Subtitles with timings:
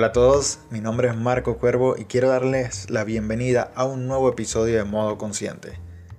[0.00, 4.06] Hola a todos, mi nombre es Marco Cuervo y quiero darles la bienvenida a un
[4.08, 5.78] nuevo episodio de Modo Consciente.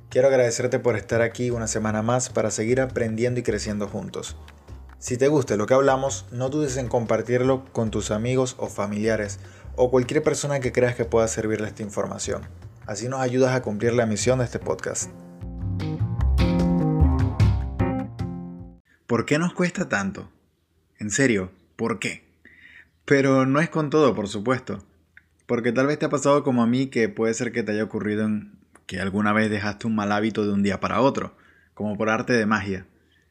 [0.10, 4.38] Quiero agradecerte por estar aquí una semana más para seguir aprendiendo y creciendo juntos.
[5.00, 9.40] Si te gusta lo que hablamos, no dudes en compartirlo con tus amigos o familiares
[9.76, 12.44] o cualquier persona que creas que pueda servirle esta información.
[12.86, 15.10] Así nos ayudas a cumplir la misión de este podcast.
[19.08, 20.30] ¿Por qué nos cuesta tanto?
[21.00, 22.30] En serio, ¿por qué?
[23.05, 24.84] Pero no es con todo, por supuesto.
[25.46, 27.84] Porque tal vez te ha pasado como a mí que puede ser que te haya
[27.84, 28.54] ocurrido en
[28.86, 31.36] que alguna vez dejaste un mal hábito de un día para otro,
[31.74, 32.86] como por arte de magia.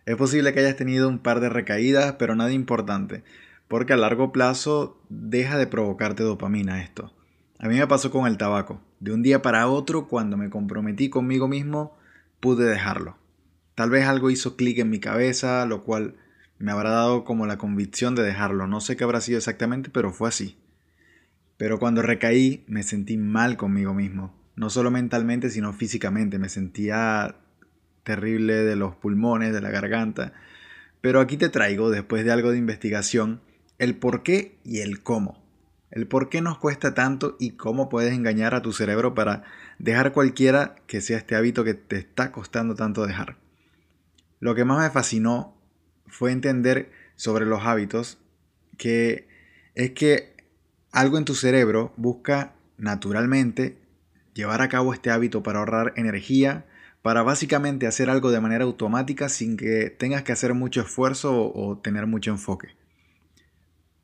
[0.07, 3.25] Es posible que hayas tenido un par de recaídas, pero nada importante,
[3.69, 7.13] porque a largo plazo deja de provocarte dopamina esto.
[7.59, 8.81] A mí me pasó con el tabaco.
[9.01, 11.97] De un día para otro, cuando me comprometí conmigo mismo,
[12.41, 13.19] pude dejarlo.
[13.75, 16.17] Tal vez algo hizo clic en mi cabeza, lo cual
[16.61, 18.67] me habrá dado como la convicción de dejarlo.
[18.67, 20.59] No sé qué habrá sido exactamente, pero fue así.
[21.57, 24.39] Pero cuando recaí, me sentí mal conmigo mismo.
[24.57, 26.39] No solo mentalmente, sino físicamente.
[26.39, 27.37] Me sentía
[28.03, 30.35] terrible de los pulmones, de la garganta.
[31.01, 33.41] Pero aquí te traigo, después de algo de investigación,
[33.79, 35.43] el por qué y el cómo.
[35.91, 39.45] El por qué nos cuesta tanto y cómo puedes engañar a tu cerebro para
[39.79, 43.39] dejar cualquiera que sea este hábito que te está costando tanto dejar.
[44.41, 45.57] Lo que más me fascinó
[46.11, 48.19] fue entender sobre los hábitos
[48.77, 49.29] que
[49.75, 50.35] es que
[50.91, 53.79] algo en tu cerebro busca naturalmente
[54.35, 56.65] llevar a cabo este hábito para ahorrar energía,
[57.03, 61.79] para básicamente hacer algo de manera automática sin que tengas que hacer mucho esfuerzo o,
[61.79, 62.69] tener mucho enfoque.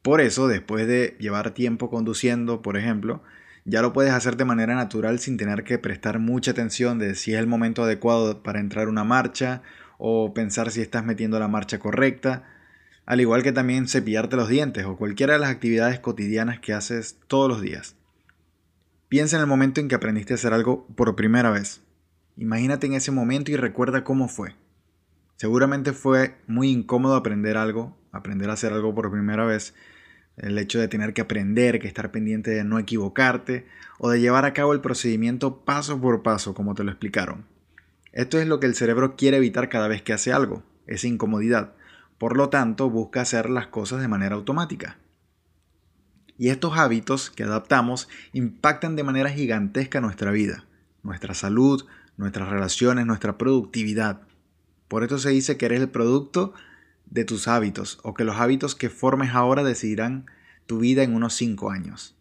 [0.02, 3.22] Por eso, después de llevar tiempo conduciendo, por ejemplo,
[3.64, 7.32] ya lo puedes hacer de manera natural sin tener que prestar mucha atención de si
[7.32, 9.62] es el momento adecuado para entrar una marcha
[9.98, 12.44] o pensar si estás metiendo la marcha correcta,
[13.06, 17.18] al igual que también cepillarte los dientes o cualquiera de las actividades cotidianas que haces
[17.28, 17.94] todos los días.
[19.08, 21.80] Piensa en el momento en que aprendiste a hacer algo por primera vez.
[22.36, 24.54] Imagínate en ese momento y recuerda cómo fue.
[25.36, 29.74] Seguramente fue muy incómodo aprender algo, aprender a hacer algo por primera vez.
[30.36, 33.66] El hecho de tener que aprender, que estar pendiente de no equivocarte
[33.98, 37.44] o de llevar a cabo el procedimiento paso por paso como te lo explicaron.
[38.16, 41.74] Esto es lo que el cerebro quiere evitar cada vez que hace algo, esa incomodidad.
[42.16, 44.96] Por lo tanto, busca hacer las cosas de manera automática.
[46.38, 50.64] Y estos hábitos que adaptamos impactan de manera gigantesca nuestra vida,
[51.02, 51.84] nuestra salud,
[52.16, 54.22] nuestras relaciones, nuestra productividad.
[54.88, 56.54] Por eso se dice que eres el producto
[57.04, 60.24] de tus hábitos o que los hábitos que formes ahora decidirán
[60.64, 62.16] tu vida en unos 5 años.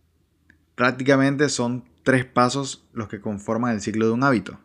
[0.76, 4.60] Prácticamente son tres pasos los que conforman el ciclo de un hábito,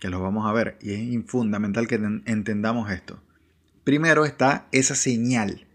[0.00, 3.22] que los vamos a ver y es fundamental que entendamos esto.
[3.84, 5.66] Primero está esa señal,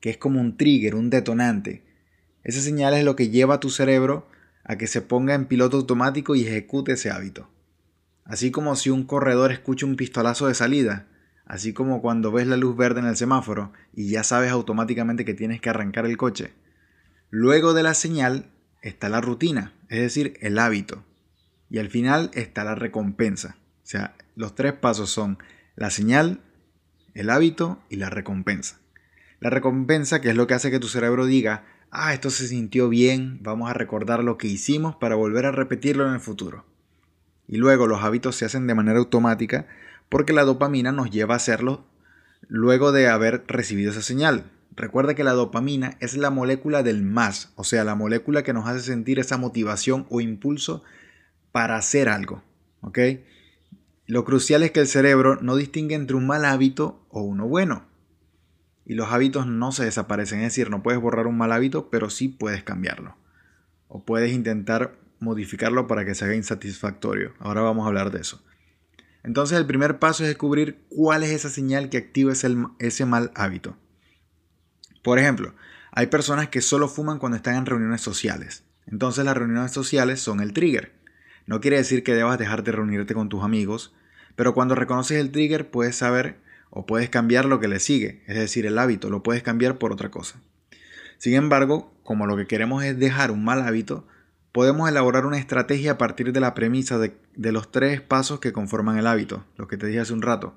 [0.00, 1.82] que es como un trigger, un detonante.
[2.44, 4.26] Esa señal es lo que lleva a tu cerebro
[4.64, 7.48] a que se ponga en piloto automático y ejecute ese hábito.
[8.24, 11.06] Así como si un corredor escucha un pistolazo de salida,
[11.44, 15.34] así como cuando ves la luz verde en el semáforo y ya sabes automáticamente que
[15.34, 16.52] tienes que arrancar el coche.
[17.30, 18.50] Luego de la señal
[18.80, 21.04] está la rutina, es decir, el hábito.
[21.70, 23.56] Y al final está la recompensa.
[23.82, 25.38] O sea, los tres pasos son
[25.76, 26.40] la señal,
[27.14, 28.80] el hábito y la recompensa.
[29.40, 32.88] La recompensa, que es lo que hace que tu cerebro diga, ah, esto se sintió
[32.88, 36.64] bien, vamos a recordar lo que hicimos para volver a repetirlo en el futuro.
[37.48, 39.66] Y luego los hábitos se hacen de manera automática
[40.08, 41.84] porque la dopamina nos lleva a hacerlo
[42.48, 44.50] luego de haber recibido esa señal.
[44.74, 48.66] Recuerda que la dopamina es la molécula del más, o sea, la molécula que nos
[48.66, 50.82] hace sentir esa motivación o impulso
[51.50, 52.42] para hacer algo.
[52.80, 52.98] ¿Ok?
[54.12, 57.86] Lo crucial es que el cerebro no distingue entre un mal hábito o uno bueno.
[58.84, 62.10] Y los hábitos no se desaparecen, es decir, no puedes borrar un mal hábito, pero
[62.10, 63.16] sí puedes cambiarlo.
[63.88, 67.32] O puedes intentar modificarlo para que se haga insatisfactorio.
[67.38, 68.44] Ahora vamos a hablar de eso.
[69.22, 73.32] Entonces el primer paso es descubrir cuál es esa señal que activa ese, ese mal
[73.34, 73.78] hábito.
[75.02, 75.54] Por ejemplo,
[75.90, 78.64] hay personas que solo fuman cuando están en reuniones sociales.
[78.86, 80.92] Entonces las reuniones sociales son el trigger.
[81.46, 83.94] No quiere decir que debas dejar de reunirte con tus amigos,
[84.36, 86.36] pero cuando reconoces el trigger puedes saber
[86.70, 89.92] o puedes cambiar lo que le sigue, es decir, el hábito, lo puedes cambiar por
[89.92, 90.40] otra cosa.
[91.18, 94.06] Sin embargo, como lo que queremos es dejar un mal hábito,
[94.52, 97.12] podemos elaborar una estrategia a partir de la premisa de,
[97.52, 100.54] los tres pasos que conforman el hábito, lo que te dije hace un rato.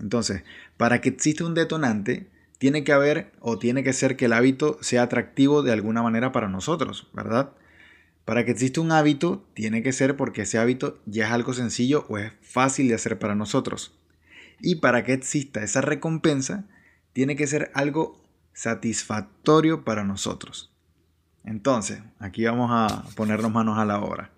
[0.00, 0.42] Entonces,
[0.76, 2.28] para que exista un detonante,
[2.58, 6.32] tiene que haber o tiene que ser que el hábito sea atractivo de alguna manera
[6.32, 7.50] para nosotros, ¿verdad?
[8.28, 12.04] Para que exista un hábito, tiene que ser porque ese hábito ya es algo sencillo
[12.10, 13.98] o es fácil de hacer para nosotros.
[14.60, 16.66] Y para que exista esa recompensa,
[17.14, 18.22] tiene que ser algo
[18.52, 20.70] satisfactorio para nosotros.
[21.42, 24.30] Entonces, aquí vamos a ponernos manos a la obra.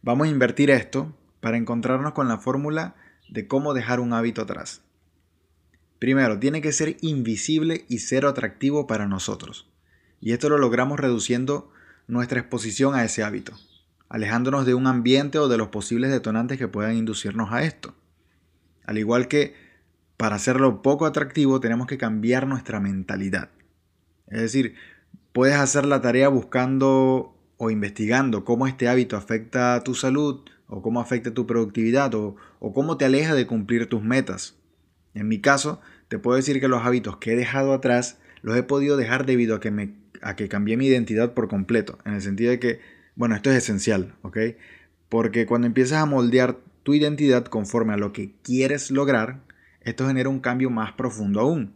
[0.00, 2.94] Vamos a invertir esto para encontrarnos con la fórmula
[3.28, 4.80] de cómo dejar un hábito atrás.
[5.98, 9.68] Primero, tiene que ser invisible y cero atractivo para nosotros.
[10.18, 11.70] Y esto lo logramos reduciendo
[12.08, 13.52] nuestra exposición a ese hábito,
[14.08, 17.94] alejándonos de un ambiente o de los posibles detonantes que puedan inducirnos a esto.
[18.84, 19.54] Al igual que
[20.16, 23.50] para hacerlo poco atractivo tenemos que cambiar nuestra mentalidad.
[24.26, 24.74] Es decir,
[25.32, 31.00] puedes hacer la tarea buscando o investigando cómo este hábito afecta tu salud o cómo
[31.00, 34.56] afecta tu productividad o, o cómo te aleja de cumplir tus metas.
[35.14, 38.62] En mi caso, te puedo decir que los hábitos que he dejado atrás los he
[38.62, 41.98] podido dejar debido a que, me, a que cambié mi identidad por completo.
[42.04, 42.80] En el sentido de que,
[43.14, 44.38] bueno, esto es esencial, ¿ok?
[45.08, 49.40] Porque cuando empiezas a moldear tu identidad conforme a lo que quieres lograr,
[49.80, 51.74] esto genera un cambio más profundo aún.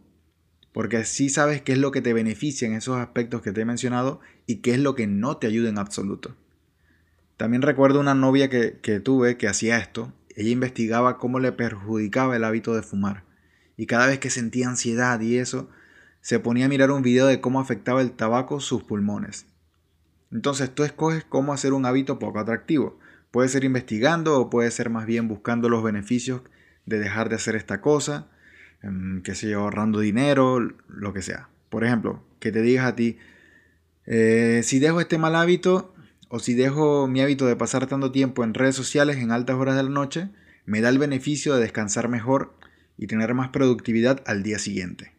[0.71, 3.65] Porque así sabes qué es lo que te beneficia en esos aspectos que te he
[3.65, 6.35] mencionado y qué es lo que no te ayuda en absoluto.
[7.37, 10.13] También recuerdo una novia que, que tuve que hacía esto.
[10.35, 13.23] Ella investigaba cómo le perjudicaba el hábito de fumar.
[13.77, 15.69] Y cada vez que sentía ansiedad y eso,
[16.23, 19.45] se ponía a mirar un video de cómo afectaba el tabaco sus pulmones.
[20.31, 22.97] Entonces tú escoges cómo hacer un hábito poco atractivo.
[23.29, 26.41] Puede ser investigando o puede ser más bien buscando los beneficios
[26.85, 28.29] de dejar de hacer esta cosa,
[28.81, 31.49] em, que sé ahorrando dinero, lo que sea.
[31.69, 33.17] Por ejemplo, que te digas a ti,
[34.05, 35.93] eh, si dejo este mal hábito
[36.29, 39.75] o si dejo mi hábito de pasar tanto tiempo en redes sociales en altas horas
[39.75, 40.29] de la noche,
[40.65, 42.53] me da el beneficio de descansar mejor
[42.97, 45.12] y tener más productividad al día siguiente.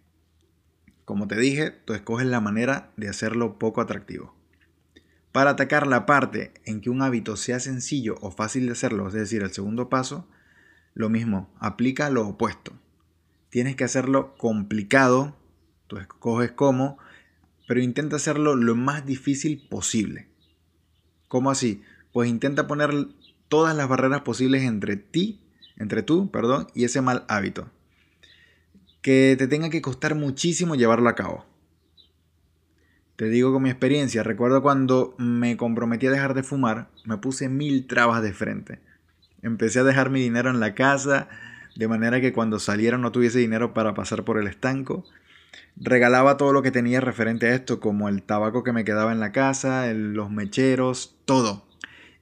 [1.05, 4.35] Como te dije, tú escoges la manera de hacerlo poco atractivo.
[5.33, 9.15] Para atacar la parte en que un hábito sea sencillo o fácil de hacerlo, es
[9.15, 10.29] decir, el segundo paso,
[10.95, 12.73] lo mismo, aplica lo opuesto.
[13.51, 15.37] Tienes que hacerlo complicado,
[15.89, 16.99] tú escoges cómo,
[17.67, 20.29] pero intenta hacerlo lo más difícil posible.
[21.29, 21.83] ¿Cómo así?
[22.13, 22.93] Pues intenta poner
[23.49, 25.41] todas las barreras posibles entre ti,
[25.77, 27.71] entre tú, perdón, y ese mal hábito.
[29.05, 31.45] Que te tenga que costar muchísimo llevarlo a cabo.
[33.17, 37.51] Te digo con mi experiencia, recuerdo cuando me comprometí a dejar de fumar, me puse
[37.51, 38.81] mil trabas de frente
[39.43, 41.29] Empecé a dejar mi dinero en la casa,
[41.77, 45.05] de manera que cuando saliera no tuviese dinero para pasar por el estanco.
[45.77, 49.21] Regalaba todo lo que tenía referente a esto, como el tabaco que me quedaba en
[49.21, 51.69] la casa, los mecheros, todo.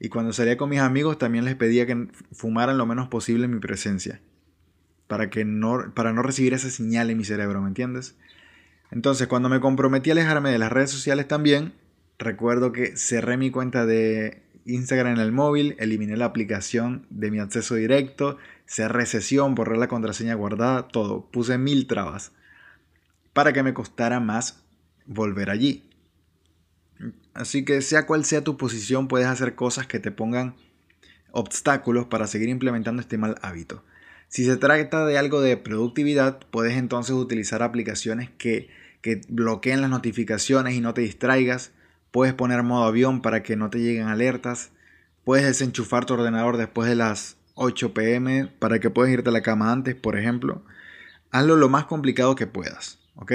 [0.01, 3.53] Y cuando salía con mis amigos también les pedía que fumaran lo menos posible en
[3.53, 4.19] mi presencia.
[5.13, 8.15] Para, que no, para no recibir esa señal en mi cerebro, ¿me entiendes?
[8.89, 11.73] Entonces, cuando me comprometí a alejarme de las redes sociales también,
[12.17, 17.37] recuerdo que cerré mi cuenta de Instagram en el móvil, eliminé la aplicación de mi
[17.37, 21.29] acceso directo, cerré sesión, borré la contraseña guardada, todo.
[21.29, 22.31] Puse mil trabas
[23.33, 24.63] para que me costara más
[25.05, 25.87] volver allí.
[27.35, 30.55] Así que sea cual sea tu posición, puedes hacer cosas que te pongan
[31.33, 33.83] obstáculos para seguir implementando este mal hábito.
[34.27, 38.69] Si se trata de algo de productividad, puedes entonces utilizar aplicaciones que,
[39.01, 41.71] que bloqueen las notificaciones y no te distraigas
[42.13, 44.69] Puedes poner modo avión para que no te lleguen alertas.
[45.23, 49.41] Puedes desenchufar tu ordenador después de las 8 pm para que puedas irte a la
[49.41, 50.63] cama antes, por ejemplo.
[51.31, 53.31] Hazlo lo más complicado que puedas, ¿ok?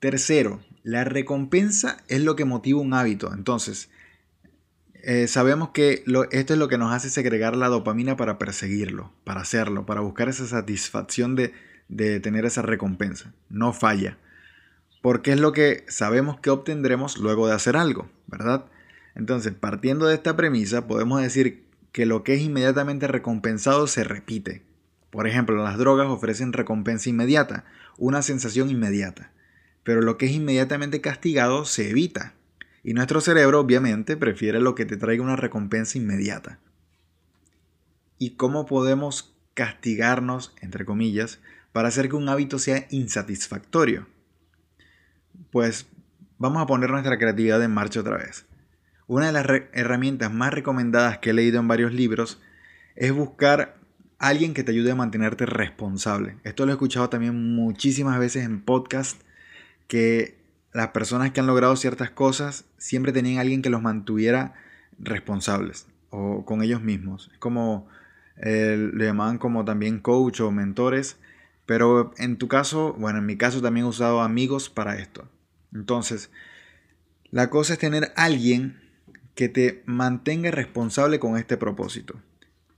[0.00, 3.32] Tercero, la recompensa es lo que motiva un hábito.
[3.32, 3.90] Entonces,
[5.06, 9.42] eh, sabemos que esto es lo que nos hace segregar la dopamina para perseguirlo, para
[9.42, 11.52] hacerlo, para buscar esa satisfacción de,
[11.88, 13.32] de tener esa recompensa.
[13.48, 14.18] No falla
[15.04, 18.64] porque es lo que sabemos que obtendremos luego de hacer algo, ¿verdad?
[19.14, 24.62] Entonces, partiendo de esta premisa, podemos decir que lo que es inmediatamente recompensado se repite.
[25.10, 27.66] Por ejemplo, las drogas ofrecen recompensa inmediata,
[27.98, 29.30] una sensación inmediata,
[29.82, 32.32] pero lo que es inmediatamente castigado se evita.
[32.84, 36.60] Y nuestro cerebro obviamente prefiere lo que te traiga una recompensa inmediata.
[38.18, 41.40] ¿Y cómo podemos castigarnos, entre comillas,
[41.72, 44.06] para hacer que un hábito sea insatisfactorio?
[45.50, 45.86] pues
[46.38, 48.46] vamos a poner nuestra creatividad en marcha otra vez.
[49.06, 52.40] Una de las herramientas más recomendadas que he leído en varios libros
[52.96, 53.76] es buscar
[54.18, 56.38] a alguien que te ayude a mantenerte responsable.
[56.44, 59.20] Esto lo he escuchado también muchísimas veces en podcast
[59.86, 60.36] que
[60.74, 64.52] las personas que han logrado ciertas cosas siempre tenían alguien que los mantuviera
[64.98, 67.30] responsables o con ellos mismos.
[67.32, 67.88] Es como
[68.36, 71.16] eh, le llamaban como también coach o mentores
[71.66, 75.28] pero en tu caso, bueno, en mi caso también he usado amigos para esto.
[75.72, 76.30] Entonces,
[77.30, 78.80] la cosa es tener alguien
[79.34, 82.20] que te mantenga responsable con este propósito.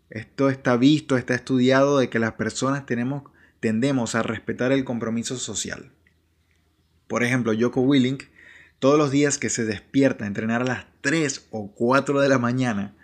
[0.09, 3.25] Esto está visto, está estudiado de que las personas tenemos,
[3.61, 5.91] tendemos a respetar el compromiso social.
[7.09, 8.25] Por ejemplo, Joko Willink
[8.79, 12.39] todos los días que se despierta a entrenar a las 3 o 4 de la
[12.39, 12.95] mañana,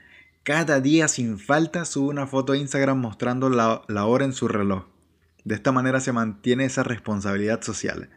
[0.43, 4.85] cada día sin falta sube una foto a Instagram mostrando la, hora en su reloj.
[5.45, 8.11] De esta manera se mantiene esa responsabilidad social.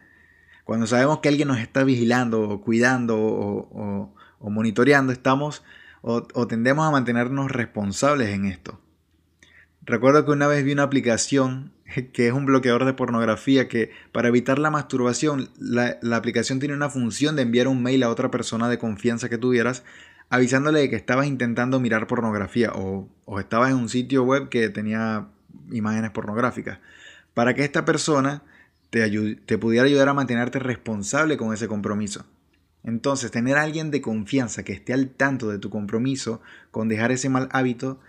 [0.64, 5.64] Cuando sabemos que alguien nos está vigilando o cuidando o, monitoreando, estamos
[6.02, 8.80] o, tendemos a mantenernos responsables en esto.
[9.82, 11.72] Recuerdo que una vez vi una aplicación
[12.12, 16.90] que es un bloqueador de pornografía que para evitar la masturbación, la, aplicación tiene una
[16.90, 19.84] función de enviar un mail a otra persona de confianza que tuvieras
[20.28, 24.68] avisándole de que estabas intentando mirar pornografía o, o estabas en un sitio web que
[24.70, 25.28] tenía
[25.70, 26.80] imágenes pornográficas.
[27.34, 28.42] Para que esta persona
[28.90, 32.24] te, te pudiera ayudar a mantenerte responsable con ese compromiso.
[32.82, 36.40] Entonces, tener a alguien de confianza que esté al tanto de tu compromiso
[36.70, 38.00] con dejar ese mal hábito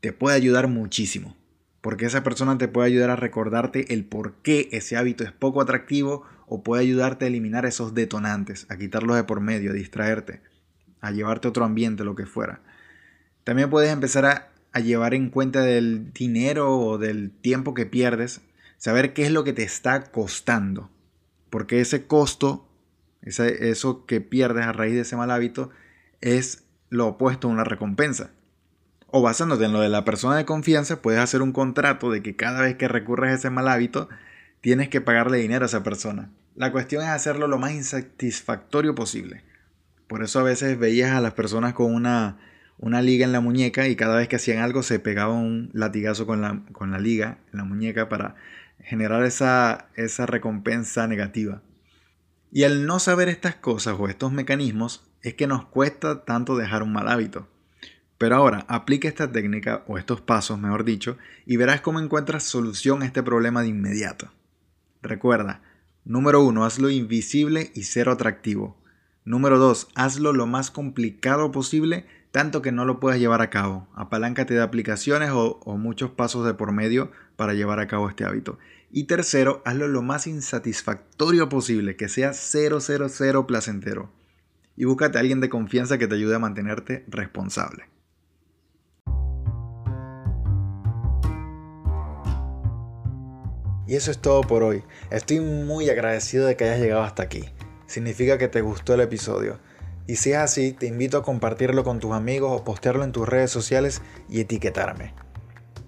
[0.00, 1.36] te puede ayudar muchísimo.
[1.86, 5.60] Porque esa persona te puede ayudar a recordarte el por qué ese hábito es poco
[5.60, 10.40] atractivo o puede ayudarte a eliminar esos detonantes, a quitarlos de por medio, a distraerte
[11.06, 12.60] a llevarte a otro ambiente, lo que fuera.
[13.44, 14.24] También puedes empezar
[14.72, 18.40] a, llevar en cuenta del dinero o del tiempo que pierdes,
[18.78, 20.90] saber qué es lo que te está costando.
[21.50, 22.68] Porque ese costo,
[23.22, 25.70] eso que pierdes a raíz de ese mal hábito,
[26.20, 28.32] es lo opuesto a una recompensa.
[29.08, 32.36] O basándote en lo de la persona de confianza, puedes hacer un contrato de que
[32.36, 34.08] cada vez que recurres a ese mal hábito,
[34.60, 36.30] tienes que pagarle dinero a esa persona.
[36.54, 39.44] La cuestión es hacerlo lo más insatisfactorio posible.
[40.08, 42.38] Por eso a veces veías a las personas con una,
[42.78, 46.26] una liga en la muñeca y cada vez que hacían algo se pegaba un latigazo
[46.26, 48.36] con la, con la liga en la muñeca para
[48.80, 51.62] generar esa, esa recompensa negativa.
[52.52, 56.82] Y al no saber estas cosas o estos mecanismos es que nos cuesta tanto dejar
[56.82, 57.48] un mal hábito.
[58.18, 63.02] Pero ahora, aplica esta técnica, o estos pasos, mejor dicho, y verás cómo encuentras solución
[63.02, 64.30] a este problema de inmediato.
[65.02, 65.62] Recuerda,
[66.04, 68.76] número uno, hazlo invisible y cero atractivo.
[69.26, 69.88] Número 2.
[69.96, 73.88] Hazlo lo más complicado posible, tanto que no lo puedas llevar a cabo.
[73.96, 78.56] Apaláncate de aplicaciones o, muchos pasos de por medio para llevar a cabo este hábito.
[78.88, 84.12] Y tercero, hazlo lo más insatisfactorio posible, que sea 000 placentero.
[84.76, 87.95] Y búscate a alguien de confianza que te ayude a mantenerte responsable.
[93.86, 94.82] Y eso es todo por hoy.
[95.10, 97.44] Estoy muy agradecido de que hayas llegado hasta aquí
[97.86, 99.58] significa que te gustó el episodio.
[100.06, 103.28] Y si es así, te invito a compartirlo con tus amigos o postearlo en tus
[103.28, 105.14] redes sociales y etiquetarme.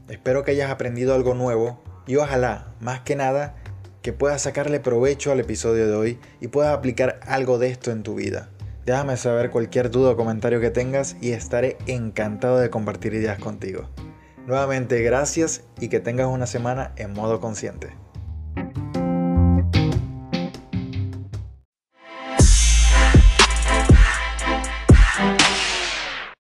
[0.09, 3.57] Espero que hayas aprendido algo nuevo y ojalá, más que nada,
[4.03, 8.03] que puedas sacarle provecho al episodio de hoy y puedas aplicar algo de esto en
[8.03, 8.49] tu vida.
[8.87, 13.89] Déjame saber cualquier duda o comentario que tengas y estaré encantado de compartir ideas contigo.
[14.49, 17.93] Nuevamente gracias y que tengas una semana en modo consciente.